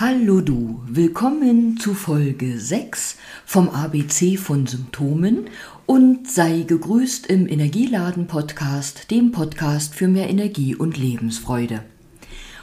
Hallo 0.00 0.40
du, 0.40 0.80
willkommen 0.86 1.76
zu 1.76 1.92
Folge 1.92 2.58
6 2.58 3.18
vom 3.44 3.68
ABC 3.68 4.38
von 4.38 4.66
Symptomen 4.66 5.50
und 5.84 6.26
sei 6.26 6.62
gegrüßt 6.62 7.26
im 7.26 7.46
Energieladen 7.46 8.26
Podcast, 8.26 9.10
dem 9.10 9.30
Podcast 9.30 9.94
für 9.94 10.08
mehr 10.08 10.30
Energie 10.30 10.74
und 10.74 10.96
Lebensfreude. 10.96 11.84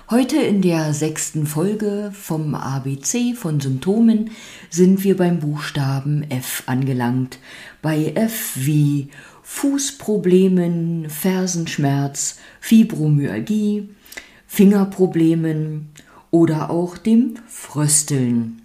Heute 0.09 0.37
in 0.37 0.63
der 0.63 0.95
sechsten 0.95 1.45
Folge 1.45 2.11
vom 2.11 2.55
ABC 2.55 3.35
von 3.35 3.59
Symptomen 3.59 4.31
sind 4.71 5.03
wir 5.03 5.15
beim 5.15 5.39
Buchstaben 5.39 6.25
F 6.31 6.63
angelangt. 6.65 7.37
Bei 7.83 8.13
F 8.15 8.53
wie 8.55 9.09
Fußproblemen, 9.43 11.11
Fersenschmerz, 11.11 12.39
Fibromyalgie, 12.61 13.89
Fingerproblemen, 14.47 15.89
oder 16.31 16.69
auch 16.69 16.97
dem 16.97 17.35
Frösteln. 17.47 18.61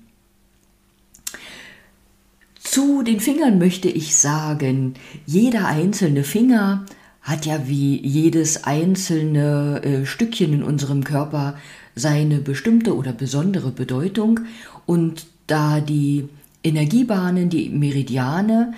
Zu 2.59 3.03
den 3.03 3.21
Fingern 3.21 3.59
möchte 3.59 3.89
ich 3.89 4.17
sagen, 4.17 4.95
jeder 5.27 5.67
einzelne 5.67 6.25
Finger 6.25 6.87
hat 7.21 7.47
ja 7.47 7.69
wie 7.69 8.01
jedes 8.05 8.65
einzelne 8.65 9.83
äh, 9.85 10.07
Stückchen 10.07 10.53
in 10.53 10.63
unserem 10.63 11.05
Körper 11.05 11.57
seine 11.95 12.39
bestimmte 12.39 12.97
oder 12.97 13.13
besondere 13.13 13.71
Bedeutung 13.71 14.41
und 14.87 15.27
da 15.47 15.81
die 15.81 16.29
Energiebahnen, 16.65 17.49
die 17.51 17.69
Meridiane 17.69 18.75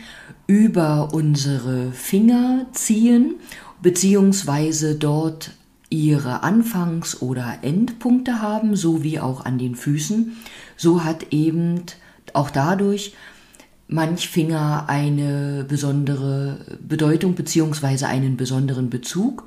über 0.46 1.10
unsere 1.12 1.92
Finger 1.92 2.66
ziehen, 2.72 3.36
beziehungsweise 3.82 4.94
dort 4.94 5.52
ihre 5.94 6.42
Anfangs- 6.42 7.22
oder 7.22 7.58
Endpunkte 7.62 8.42
haben, 8.42 8.74
so 8.74 9.02
wie 9.02 9.20
auch 9.20 9.44
an 9.44 9.58
den 9.58 9.76
Füßen, 9.76 10.36
so 10.76 11.04
hat 11.04 11.32
eben 11.32 11.82
auch 12.32 12.50
dadurch 12.50 13.14
manch 13.86 14.28
Finger 14.28 14.86
eine 14.88 15.64
besondere 15.68 16.58
Bedeutung 16.80 17.34
bzw. 17.34 18.06
einen 18.06 18.36
besonderen 18.36 18.90
Bezug 18.90 19.44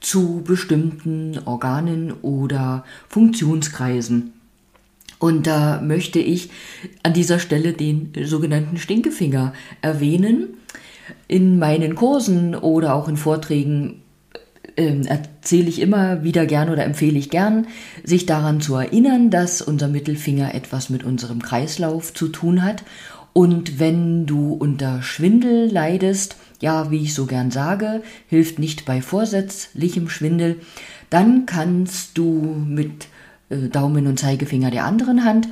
zu 0.00 0.42
bestimmten 0.44 1.38
Organen 1.46 2.12
oder 2.12 2.84
Funktionskreisen. 3.08 4.34
Und 5.18 5.46
da 5.46 5.80
möchte 5.80 6.18
ich 6.18 6.50
an 7.02 7.14
dieser 7.14 7.38
Stelle 7.38 7.72
den 7.72 8.12
sogenannten 8.24 8.76
Stinkefinger 8.76 9.54
erwähnen. 9.80 10.48
In 11.26 11.58
meinen 11.58 11.94
Kursen 11.94 12.54
oder 12.54 12.94
auch 12.94 13.08
in 13.08 13.16
Vorträgen 13.16 14.02
erzähle 14.74 15.68
ich 15.68 15.80
immer 15.80 16.24
wieder 16.24 16.46
gern 16.46 16.68
oder 16.70 16.84
empfehle 16.84 17.18
ich 17.18 17.30
gern, 17.30 17.66
sich 18.04 18.26
daran 18.26 18.60
zu 18.60 18.74
erinnern, 18.74 19.30
dass 19.30 19.62
unser 19.62 19.88
Mittelfinger 19.88 20.54
etwas 20.54 20.90
mit 20.90 21.04
unserem 21.04 21.40
Kreislauf 21.40 22.12
zu 22.12 22.28
tun 22.28 22.62
hat. 22.62 22.84
Und 23.32 23.78
wenn 23.78 24.26
du 24.26 24.52
unter 24.54 25.02
Schwindel 25.02 25.70
leidest, 25.70 26.36
ja, 26.60 26.90
wie 26.90 27.02
ich 27.02 27.14
so 27.14 27.26
gern 27.26 27.50
sage, 27.50 28.02
hilft 28.28 28.58
nicht 28.58 28.84
bei 28.84 29.02
vorsätzlichem 29.02 30.08
Schwindel, 30.08 30.60
dann 31.10 31.46
kannst 31.46 32.16
du 32.18 32.56
mit 32.66 33.08
äh, 33.50 33.68
Daumen 33.68 34.06
und 34.06 34.18
Zeigefinger 34.18 34.70
der 34.70 34.84
anderen 34.84 35.24
Hand 35.24 35.48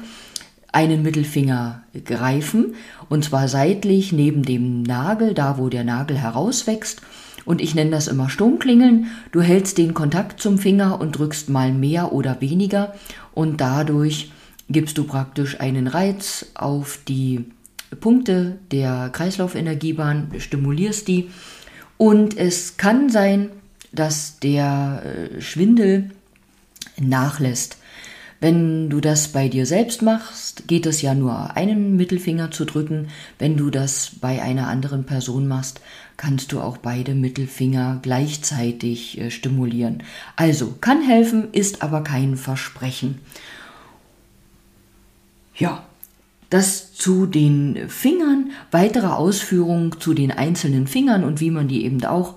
einen 0.72 1.02
Mittelfinger 1.02 1.84
greifen, 2.04 2.74
und 3.08 3.24
zwar 3.24 3.46
seitlich 3.46 4.12
neben 4.12 4.42
dem 4.42 4.82
Nagel, 4.82 5.32
da 5.32 5.56
wo 5.56 5.68
der 5.68 5.84
Nagel 5.84 6.18
herauswächst, 6.18 7.00
und 7.44 7.60
ich 7.60 7.74
nenne 7.74 7.90
das 7.90 8.08
immer 8.08 8.28
Stummklingeln. 8.28 9.06
Du 9.32 9.40
hältst 9.40 9.78
den 9.78 9.94
Kontakt 9.94 10.40
zum 10.40 10.58
Finger 10.58 11.00
und 11.00 11.18
drückst 11.18 11.48
mal 11.48 11.72
mehr 11.72 12.12
oder 12.12 12.40
weniger 12.40 12.94
und 13.32 13.60
dadurch 13.60 14.32
gibst 14.68 14.98
du 14.98 15.04
praktisch 15.04 15.60
einen 15.60 15.86
Reiz 15.86 16.46
auf 16.54 16.98
die 17.06 17.44
Punkte 18.00 18.58
der 18.70 19.10
Kreislaufenergiebahn, 19.12 20.32
stimulierst 20.38 21.06
die 21.06 21.30
und 21.96 22.36
es 22.36 22.76
kann 22.76 23.08
sein, 23.08 23.50
dass 23.92 24.40
der 24.40 25.02
äh, 25.04 25.40
Schwindel 25.40 26.10
nachlässt. 27.00 27.78
Wenn 28.44 28.90
du 28.90 29.00
das 29.00 29.28
bei 29.28 29.48
dir 29.48 29.64
selbst 29.64 30.02
machst, 30.02 30.68
geht 30.68 30.84
es 30.84 31.00
ja 31.00 31.14
nur 31.14 31.56
einen 31.56 31.96
Mittelfinger 31.96 32.50
zu 32.50 32.66
drücken. 32.66 33.08
Wenn 33.38 33.56
du 33.56 33.70
das 33.70 34.10
bei 34.20 34.42
einer 34.42 34.68
anderen 34.68 35.04
Person 35.04 35.48
machst, 35.48 35.80
kannst 36.18 36.52
du 36.52 36.60
auch 36.60 36.76
beide 36.76 37.14
Mittelfinger 37.14 38.00
gleichzeitig 38.02 39.18
äh, 39.18 39.30
stimulieren. 39.30 40.02
Also 40.36 40.74
kann 40.78 41.00
helfen, 41.00 41.48
ist 41.52 41.80
aber 41.80 42.02
kein 42.02 42.36
Versprechen. 42.36 43.20
Ja, 45.56 45.86
das 46.50 46.92
zu 46.92 47.24
den 47.24 47.88
Fingern, 47.88 48.50
weitere 48.70 49.06
Ausführungen 49.06 49.98
zu 50.00 50.12
den 50.12 50.30
einzelnen 50.30 50.86
Fingern 50.86 51.24
und 51.24 51.40
wie 51.40 51.50
man 51.50 51.66
die 51.66 51.86
eben 51.86 52.04
auch 52.04 52.34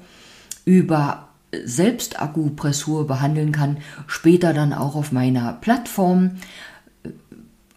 über 0.64 1.27
Selbstakupressur 1.52 3.08
behandeln 3.08 3.52
kann, 3.52 3.78
später 4.06 4.54
dann 4.54 4.74
auch 4.74 4.96
auf 4.96 5.12
meiner 5.12 5.54
Plattform. 5.54 6.32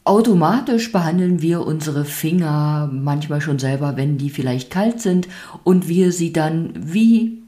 Automatisch 0.05 0.91
behandeln 0.93 1.41
wir 1.41 1.67
unsere 1.67 2.05
Finger 2.05 2.91
manchmal 2.93 3.41
schon 3.41 3.59
selber, 3.59 3.97
wenn 3.97 4.19
die 4.19 4.31
vielleicht 4.31 4.71
kalt 4.71 5.01
sind 5.01 5.29
und 5.63 5.89
wir 5.89 6.11
sie 6.11 6.33
dann 6.33 6.73
wie 6.75 7.41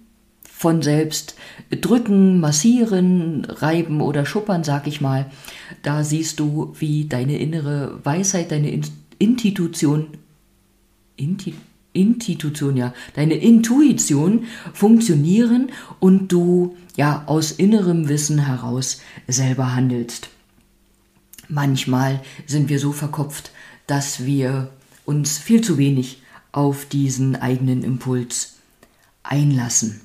von 0.45 0.81
selbst 0.81 1.35
drücken, 1.71 2.39
massieren, 2.39 3.45
reiben 3.47 4.01
oder 4.01 4.25
schuppern, 4.25 4.63
sag 4.63 4.87
ich 4.87 5.01
mal. 5.01 5.29
Da 5.83 6.05
siehst 6.05 6.39
du, 6.39 6.73
wie 6.79 7.07
deine 7.07 7.39
innere 7.39 7.99
Weisheit, 8.05 8.53
deine 8.53 8.81
Institution, 9.19 10.07
Inti 11.17 11.55
Institution, 11.93 12.77
ja, 12.77 12.95
deine 13.15 13.35
Intuition 13.35 14.47
funktionieren 14.73 15.71
und 16.01 16.29
du 16.29 16.77
ja 16.97 17.25
aus 17.27 17.53
innerem 17.53 18.09
Wissen 18.09 18.39
heraus 18.39 19.01
selber 19.29 19.75
handelst. 19.75 20.29
Manchmal 21.49 22.23
sind 22.47 22.69
wir 22.69 22.79
so 22.79 22.93
verkopft, 22.93 23.51
dass 23.87 24.25
wir 24.25 24.71
uns 25.05 25.39
viel 25.39 25.61
zu 25.61 25.77
wenig 25.77 26.23
auf 26.53 26.87
diesen 26.87 27.37
eigenen 27.37 27.83
Impuls 27.83 28.57
einlassen. 29.23 30.01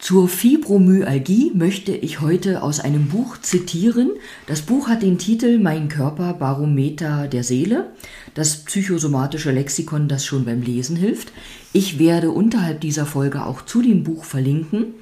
Zur 0.00 0.30
Fibromyalgie 0.30 1.52
möchte 1.54 1.92
ich 1.92 2.22
heute 2.22 2.62
aus 2.62 2.80
einem 2.80 3.08
Buch 3.08 3.36
zitieren. 3.36 4.10
Das 4.46 4.62
Buch 4.62 4.88
hat 4.88 5.02
den 5.02 5.18
Titel 5.18 5.58
Mein 5.58 5.90
Körper 5.90 6.32
Barometer 6.32 7.28
der 7.28 7.44
Seele, 7.44 7.90
das 8.32 8.64
psychosomatische 8.64 9.50
Lexikon, 9.50 10.08
das 10.08 10.24
schon 10.24 10.46
beim 10.46 10.62
Lesen 10.62 10.96
hilft. 10.96 11.32
Ich 11.74 11.98
werde 11.98 12.30
unterhalb 12.30 12.80
dieser 12.80 13.04
Folge 13.04 13.44
auch 13.44 13.62
zu 13.66 13.82
dem 13.82 14.02
Buch 14.02 14.24
verlinken. 14.24 14.94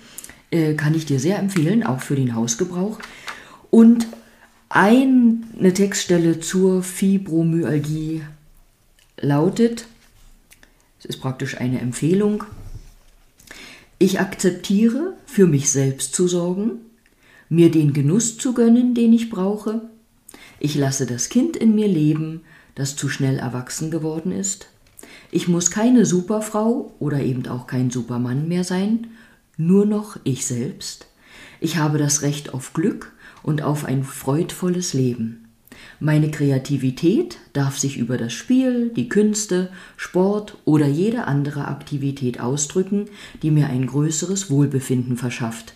Äh, 0.51 0.75
kann 0.75 0.97
ich 0.97 1.07
dir 1.07 1.21
sehr 1.21 1.39
empfehlen, 1.39 1.85
auch 1.85 2.01
für 2.01 2.17
den 2.17 2.35
Hausgebrauch. 2.35 2.99
Und 3.71 4.09
eine 4.69 5.73
Textstelle 5.75 6.41
zur 6.41 6.83
Fibromyalgie 6.83 8.23
lautet, 9.21 9.87
es 10.99 11.05
ist 11.05 11.21
praktisch 11.21 11.61
eine 11.61 11.81
Empfehlung, 11.81 12.43
ich 13.99 14.21
akzeptiere, 14.21 15.17
für 15.27 15.47
mich 15.47 15.71
selbst 15.71 16.15
zu 16.15 16.29
sorgen, 16.29 16.81
mir 17.49 17.71
den 17.71 17.93
Genuss 17.93 18.39
zu 18.39 18.55
gönnen, 18.55 18.95
den 18.95 19.13
ich 19.13 19.31
brauche. 19.31 19.89
Ich 20.61 20.75
lasse 20.75 21.07
das 21.07 21.29
Kind 21.29 21.57
in 21.57 21.75
mir 21.75 21.89
leben, 21.89 22.43
das 22.75 22.95
zu 22.95 23.09
schnell 23.09 23.39
erwachsen 23.39 23.91
geworden 23.91 24.33
ist. 24.33 24.69
Ich 25.31 25.49
muss 25.49 25.71
keine 25.71 26.07
Superfrau 26.07 26.95
oder 27.01 27.21
eben 27.21 27.47
auch 27.49 27.67
kein 27.67 27.91
Supermann 27.91 28.49
mehr 28.49 28.65
sein, 28.65 29.09
nur 29.57 29.85
noch 29.85 30.19
ich 30.25 30.47
selbst. 30.47 31.07
Ich 31.61 31.77
habe 31.77 31.99
das 31.99 32.23
Recht 32.23 32.55
auf 32.55 32.73
Glück 32.73 33.13
und 33.43 33.63
auf 33.63 33.85
ein 33.85 34.05
freudvolles 34.05 34.95
Leben. 34.95 35.48
Meine 36.01 36.31
Kreativität 36.31 37.39
darf 37.53 37.77
sich 37.77 37.97
über 37.97 38.19
das 38.19 38.33
Spiel, 38.33 38.91
die 38.91 39.09
Künste, 39.09 39.71
Sport 39.97 40.57
oder 40.65 40.87
jede 40.87 41.25
andere 41.25 41.67
Aktivität 41.67 42.39
ausdrücken, 42.39 43.07
die 43.43 43.51
mir 43.51 43.67
ein 43.67 43.87
größeres 43.87 44.49
Wohlbefinden 44.49 45.17
verschafft. 45.17 45.75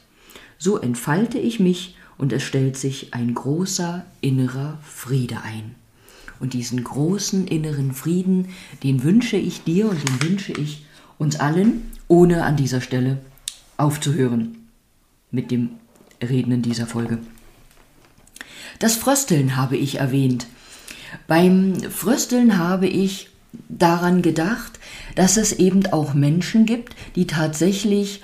So 0.58 0.78
entfalte 0.78 1.38
ich 1.38 1.58
mich 1.58 1.96
und 2.18 2.32
es 2.32 2.44
stellt 2.44 2.76
sich 2.76 3.14
ein 3.14 3.34
großer 3.34 4.06
innerer 4.20 4.78
Friede 4.84 5.42
ein. 5.42 5.74
Und 6.38 6.54
diesen 6.54 6.84
großen 6.84 7.48
inneren 7.48 7.92
Frieden, 7.92 8.48
den 8.84 9.02
wünsche 9.02 9.36
ich 9.36 9.64
dir 9.64 9.88
und 9.88 10.08
den 10.08 10.28
wünsche 10.28 10.52
ich 10.52 10.86
uns 11.18 11.40
allen, 11.40 11.90
ohne 12.06 12.44
an 12.44 12.56
dieser 12.56 12.80
Stelle 12.80 13.18
aufzuhören 13.76 14.68
mit 15.32 15.50
dem 15.50 15.70
Reden 16.22 16.52
in 16.52 16.62
dieser 16.62 16.86
Folge. 16.86 17.18
Das 18.82 18.96
Frösteln 18.96 19.56
habe 19.56 19.76
ich 19.76 20.00
erwähnt. 20.00 20.48
Beim 21.28 21.76
Frösteln 21.88 22.58
habe 22.58 22.88
ich 22.88 23.28
daran 23.68 24.22
gedacht, 24.22 24.80
dass 25.14 25.36
es 25.36 25.52
eben 25.52 25.86
auch 25.92 26.14
Menschen 26.14 26.66
gibt, 26.66 26.96
die 27.14 27.28
tatsächlich 27.28 28.22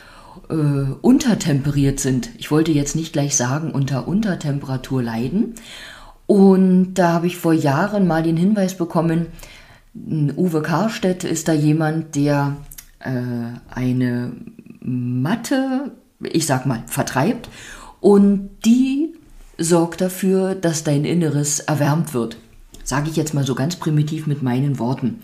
äh, 0.50 0.54
untertemperiert 0.54 2.00
sind. 2.00 2.30
Ich 2.38 2.50
wollte 2.50 2.72
jetzt 2.72 2.96
nicht 2.96 3.12
gleich 3.12 3.36
sagen, 3.36 3.70
unter 3.70 4.08
Untertemperatur 4.08 5.00
leiden. 5.00 5.54
Und 6.26 6.94
da 6.94 7.12
habe 7.12 7.28
ich 7.28 7.36
vor 7.36 7.52
Jahren 7.52 8.08
mal 8.08 8.24
den 8.24 8.36
Hinweis 8.36 8.76
bekommen, 8.76 9.26
Uwe 9.94 10.62
Karstedt 10.62 11.22
ist 11.22 11.46
da 11.46 11.52
jemand, 11.52 12.16
der 12.16 12.56
äh, 12.98 13.12
eine 13.72 14.32
Matte, 14.80 15.92
ich 16.18 16.46
sag 16.46 16.66
mal, 16.66 16.82
vertreibt 16.88 17.48
und 18.00 18.50
die 18.64 19.07
sorgt 19.58 20.00
dafür, 20.00 20.54
dass 20.54 20.84
dein 20.84 21.04
Inneres 21.04 21.60
erwärmt 21.60 22.14
wird. 22.14 22.36
Sage 22.84 23.10
ich 23.10 23.16
jetzt 23.16 23.34
mal 23.34 23.44
so 23.44 23.54
ganz 23.54 23.76
primitiv 23.76 24.26
mit 24.26 24.42
meinen 24.42 24.78
Worten. 24.78 25.18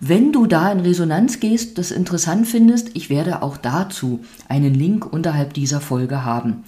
Wenn 0.00 0.32
du 0.32 0.46
da 0.46 0.72
in 0.72 0.80
Resonanz 0.80 1.40
gehst, 1.40 1.76
das 1.76 1.90
interessant 1.90 2.46
findest, 2.46 2.90
ich 2.94 3.10
werde 3.10 3.42
auch 3.42 3.58
dazu 3.58 4.24
einen 4.48 4.72
Link 4.72 5.12
unterhalb 5.12 5.52
dieser 5.52 5.80
Folge 5.80 6.24
haben. 6.24 6.64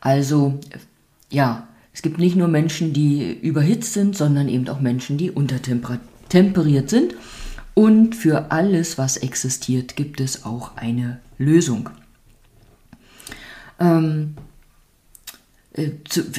Also, 0.00 0.60
ja, 1.30 1.66
es 1.92 2.02
gibt 2.02 2.18
nicht 2.18 2.36
nur 2.36 2.48
Menschen, 2.48 2.92
die 2.92 3.32
überhitzt 3.32 3.94
sind, 3.94 4.16
sondern 4.16 4.48
eben 4.48 4.68
auch 4.68 4.80
Menschen, 4.80 5.18
die 5.18 5.30
untertemperiert 5.30 6.88
sind. 6.88 7.14
Und 7.74 8.14
für 8.14 8.52
alles, 8.52 8.98
was 8.98 9.16
existiert, 9.16 9.96
gibt 9.96 10.20
es 10.20 10.44
auch 10.44 10.76
eine 10.76 11.20
Lösung. 11.38 11.90
Ähm, 13.80 14.34
äh, 14.36 14.51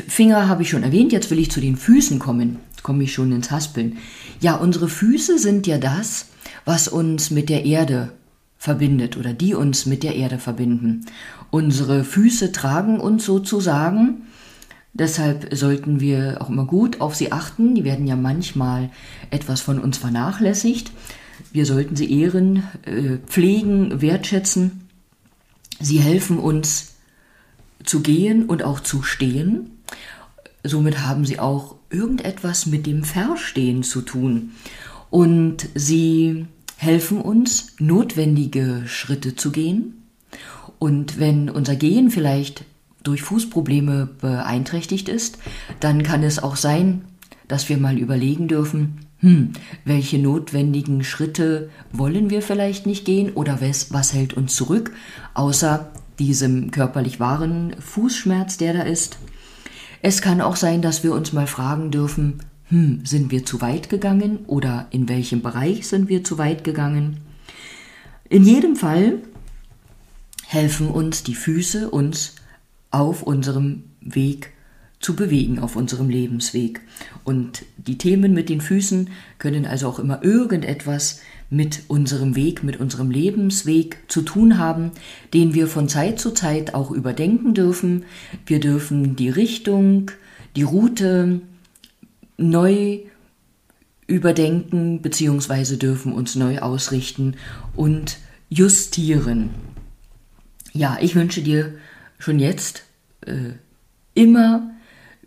Finger 0.08 0.48
habe 0.48 0.62
ich 0.62 0.70
schon 0.70 0.84
erwähnt, 0.84 1.12
jetzt 1.12 1.32
will 1.32 1.40
ich 1.40 1.50
zu 1.50 1.60
den 1.60 1.76
Füßen 1.76 2.20
kommen. 2.20 2.60
Jetzt 2.72 2.84
komme 2.84 3.04
ich 3.04 3.14
schon 3.14 3.32
ins 3.32 3.50
Haspeln. 3.50 3.98
Ja, 4.40 4.56
unsere 4.56 4.88
Füße 4.88 5.40
sind 5.40 5.66
ja 5.66 5.78
das, 5.78 6.28
was 6.66 6.88
uns 6.88 7.32
mit 7.32 7.50
der 7.50 7.66
Erde 7.66 8.12
verbindet 8.58 9.18
oder 9.18 9.34
die 9.34 9.56
uns 9.56 9.86
mit 9.86 10.04
der 10.04 10.16
Erde 10.16 10.38
verbinden. 10.38 11.06
Unsere 11.50 12.04
Füße 12.04 12.52
tragen 12.52 13.00
uns 13.00 13.26
sozusagen. 13.26 14.24
Deshalb 14.94 15.54
sollten 15.56 16.00
wir 16.00 16.38
auch 16.40 16.50
immer 16.50 16.66
gut 16.66 17.02
auf 17.02 17.16
sie 17.16 17.32
achten. 17.32 17.74
Die 17.74 17.84
werden 17.84 18.06
ja 18.06 18.16
manchmal 18.16 18.92
etwas 19.32 19.62
von 19.62 19.80
uns 19.80 19.98
vernachlässigt. 19.98 20.92
Wir 21.52 21.66
sollten 21.66 21.96
sie 21.96 22.12
ehren, 22.22 22.64
äh, 22.86 23.18
pflegen, 23.26 24.02
wertschätzen. 24.02 24.88
Sie 25.80 26.00
helfen 26.00 26.38
uns 26.38 26.93
zu 27.84 28.02
gehen 28.02 28.46
und 28.46 28.64
auch 28.64 28.80
zu 28.80 29.04
stehen. 29.04 29.72
Somit 30.64 31.00
haben 31.00 31.26
sie 31.26 31.40
auch 31.40 31.76
irgendetwas 31.90 32.66
mit 32.66 32.86
dem 32.86 33.04
Verstehen 33.04 33.84
zu 33.84 34.02
tun. 34.02 34.52
Und 35.10 35.68
sie 35.76 36.48
helfen 36.78 37.22
uns, 37.22 37.76
notwendige 37.80 38.84
Schritte 38.88 39.36
zu 39.36 39.52
gehen. 39.52 40.04
Und 40.80 41.20
wenn 41.20 41.50
unser 41.50 41.76
Gehen 41.76 42.10
vielleicht 42.10 42.66
durch 43.04 43.22
Fußprobleme 43.22 44.10
beeinträchtigt 44.20 45.10
ist, 45.10 45.38
dann 45.80 46.04
kann 46.04 46.24
es 46.24 46.42
auch 46.42 46.56
sein, 46.56 47.04
dass 47.48 47.70
wir 47.70 47.78
mal 47.78 47.98
überlegen 47.98 48.48
dürfen, 48.48 49.06
hm, 49.20 49.54
welche 49.86 50.20
notwendigen 50.20 51.04
Schritte 51.04 51.70
wollen 51.92 52.30
wir 52.30 52.42
vielleicht 52.42 52.86
nicht 52.86 53.06
gehen 53.06 53.32
oder 53.34 53.62
was, 53.62 53.94
was 53.94 54.14
hält 54.14 54.34
uns 54.34 54.56
zurück, 54.56 54.92
außer 55.34 55.92
diesem 56.20 56.72
körperlich 56.72 57.20
wahren 57.20 57.76
Fußschmerz, 57.80 58.58
der 58.58 58.74
da 58.74 58.82
ist. 58.82 59.18
Es 60.02 60.22
kann 60.22 60.42
auch 60.42 60.56
sein, 60.56 60.82
dass 60.82 61.04
wir 61.04 61.14
uns 61.14 61.34
mal 61.34 61.48
fragen 61.48 61.92
dürfen, 61.92 62.40
hm, 62.70 63.06
sind 63.06 63.32
wir 63.32 63.46
zu 63.46 63.62
weit 63.62 63.90
gegangen 63.90 64.40
oder 64.48 64.88
in 64.92 65.08
welchem 65.10 65.42
Bereich 65.42 65.88
sind 65.88 66.10
wir 66.10 66.24
zu 66.24 66.38
weit 66.38 66.64
gegangen? 66.64 67.18
In 68.30 68.44
jedem 68.44 68.76
Fall 68.76 69.20
helfen 70.46 70.90
uns 70.90 71.24
die 71.24 71.36
Füße, 71.36 71.90
uns 71.90 72.36
auf 72.92 73.24
unserem 73.24 73.84
Weg 74.02 74.52
zu 75.04 75.16
bewegen, 75.16 75.60
auf 75.60 75.76
unserem 75.76 76.10
Lebensweg. 76.10 76.82
Und 77.24 77.66
die 77.78 77.98
Themen 77.98 78.34
mit 78.34 78.50
den 78.50 78.62
Füßen 78.62 79.10
können 79.38 79.66
also 79.66 79.88
auch 79.88 80.00
immer 80.00 80.24
irgendetwas 80.24 81.20
mit 81.50 81.84
unserem 81.88 82.36
Weg, 82.36 82.64
mit 82.64 82.80
unserem 82.80 83.12
Lebensweg 83.12 83.98
zu 84.08 84.22
tun 84.22 84.58
haben, 84.58 84.92
den 85.34 85.54
wir 85.54 85.68
von 85.68 85.90
Zeit 85.90 86.20
zu 86.20 86.32
Zeit 86.32 86.74
auch 86.74 86.90
überdenken 86.90 87.54
dürfen. 87.54 88.06
Wir 88.46 88.60
dürfen 88.60 89.16
die 89.16 89.30
Richtung, 89.30 90.10
die 90.56 90.64
Route 90.64 91.42
neu 92.38 93.00
überdenken 94.08 95.02
bzw. 95.02 95.76
dürfen 95.76 96.14
uns 96.14 96.36
neu 96.36 96.60
ausrichten 96.60 97.36
und 97.76 98.18
justieren. 98.50 99.50
Ja, 100.72 100.98
ich 101.02 101.16
wünsche 101.16 101.42
dir 101.42 101.74
schon 102.20 102.40
jetzt 102.40 102.84
äh, 103.26 103.54
immer 104.14 104.73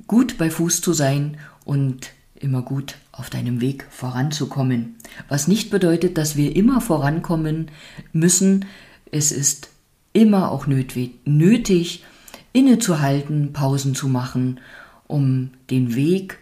gut 0.06 0.38
bei 0.38 0.50
Fuß 0.50 0.80
zu 0.80 0.92
sein 0.92 1.38
und 1.64 2.12
immer 2.34 2.62
gut 2.62 2.96
auf 3.12 3.30
deinem 3.30 3.60
Weg 3.60 3.86
voranzukommen. 3.90 4.96
Was 5.28 5.48
nicht 5.48 5.70
bedeutet, 5.70 6.18
dass 6.18 6.36
wir 6.36 6.54
immer 6.54 6.80
vorankommen 6.80 7.70
müssen. 8.12 8.66
Es 9.10 9.32
ist 9.32 9.70
immer 10.12 10.50
auch 10.50 10.66
nötig, 10.66 12.04
innezuhalten, 12.52 13.52
Pausen 13.52 13.94
zu 13.94 14.08
machen, 14.08 14.60
um 15.06 15.50
den 15.70 15.94
Weg 15.94 16.38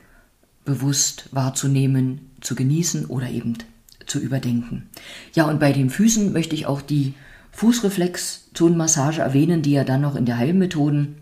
bewusst 0.65 1.29
wahrzunehmen, 1.33 2.31
zu 2.41 2.55
genießen 2.55 3.07
oder 3.07 3.29
eben 3.29 3.59
zu 4.07 4.19
überdenken. 4.19 4.89
Ja, 5.35 5.45
und 5.45 5.61
bei 5.61 5.73
den 5.73 5.91
Füßen 5.91 6.33
möchte 6.33 6.55
ich 6.55 6.67
auch 6.67 6.83
die 6.83 7.15
Fußreflex-Zonenmassage 7.53 9.21
erwähnen, 9.21 9.63
die 9.63 9.73
ja 9.73 9.85
dann 9.85 10.01
noch 10.01 10.17
in 10.17 10.27
der 10.27 10.39
Heilmethoden 10.39 11.17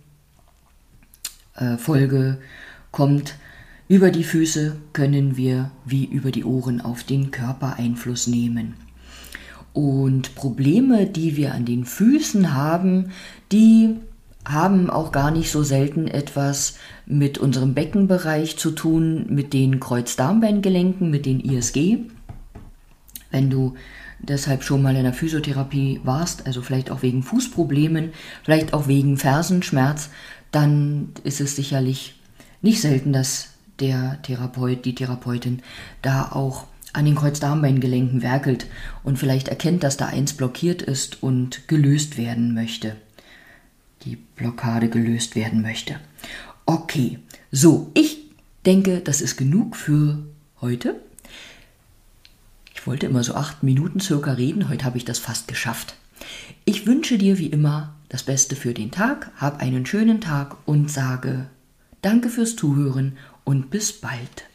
Folge 1.78 2.38
kommt. 2.90 3.34
Über 3.88 4.10
die 4.10 4.24
Füße 4.24 4.76
können 4.92 5.36
wir 5.36 5.70
wie 5.84 6.04
über 6.04 6.30
die 6.30 6.44
Ohren 6.44 6.80
auf 6.80 7.04
den 7.04 7.30
Körper 7.30 7.76
Einfluss 7.78 8.26
nehmen. 8.26 8.74
Und 9.72 10.34
Probleme, 10.34 11.06
die 11.06 11.36
wir 11.36 11.54
an 11.54 11.64
den 11.64 11.84
Füßen 11.84 12.54
haben, 12.54 13.10
die 13.50 13.96
haben 14.44 14.90
auch 14.90 15.12
gar 15.12 15.30
nicht 15.30 15.50
so 15.50 15.62
selten 15.62 16.08
etwas 16.08 16.78
mit 17.06 17.38
unserem 17.38 17.74
Beckenbereich 17.74 18.56
zu 18.56 18.72
tun, 18.72 19.26
mit 19.28 19.52
den 19.52 19.78
Kreuzdarmbeingelenken, 19.78 21.10
mit 21.10 21.26
den 21.26 21.40
ISG. 21.40 21.98
Wenn 23.30 23.50
du 23.50 23.74
deshalb 24.18 24.62
schon 24.62 24.82
mal 24.82 24.96
in 24.96 25.04
der 25.04 25.14
Physiotherapie 25.14 26.00
warst, 26.04 26.46
also 26.46 26.60
vielleicht 26.60 26.90
auch 26.90 27.02
wegen 27.02 27.22
Fußproblemen, 27.22 28.10
vielleicht 28.42 28.74
auch 28.74 28.88
wegen 28.88 29.16
Fersenschmerz, 29.16 30.10
dann 30.52 31.08
ist 31.24 31.40
es 31.40 31.56
sicherlich 31.56 32.14
nicht 32.60 32.80
selten, 32.80 33.12
dass 33.12 33.48
der 33.80 34.20
Therapeut, 34.22 34.84
die 34.84 34.94
Therapeutin 34.94 35.62
da 36.02 36.30
auch 36.30 36.66
an 36.92 37.06
den 37.06 37.14
Kreuzdarmbeingelenken 37.14 38.22
werkelt 38.22 38.66
und 39.02 39.18
vielleicht 39.18 39.48
erkennt, 39.48 39.82
dass 39.82 39.96
da 39.96 40.06
eins 40.06 40.34
blockiert 40.34 40.82
ist 40.82 41.22
und 41.22 41.66
gelöst 41.68 42.18
werden 42.18 42.54
möchte. 42.54 42.96
Die 44.04 44.16
Blockade 44.16 44.88
gelöst 44.88 45.34
werden 45.34 45.62
möchte. 45.62 45.96
Okay, 46.66 47.18
so, 47.50 47.90
ich 47.94 48.18
denke, 48.66 49.00
das 49.00 49.20
ist 49.20 49.36
genug 49.36 49.74
für 49.74 50.18
heute. 50.60 51.00
Ich 52.74 52.86
wollte 52.86 53.06
immer 53.06 53.24
so 53.24 53.34
acht 53.34 53.62
Minuten 53.62 54.00
circa 54.00 54.32
reden, 54.32 54.68
heute 54.68 54.84
habe 54.84 54.98
ich 54.98 55.04
das 55.04 55.18
fast 55.18 55.48
geschafft. 55.48 55.96
Ich 56.64 56.86
wünsche 56.86 57.16
dir 57.16 57.38
wie 57.38 57.46
immer 57.46 57.94
das 58.12 58.22
Beste 58.22 58.56
für 58.56 58.74
den 58.74 58.90
Tag, 58.90 59.30
hab 59.36 59.60
einen 59.60 59.86
schönen 59.86 60.20
Tag 60.20 60.56
und 60.66 60.90
sage 60.90 61.48
Danke 62.02 62.28
fürs 62.28 62.56
Zuhören 62.56 63.16
und 63.44 63.70
bis 63.70 63.92
bald. 63.92 64.51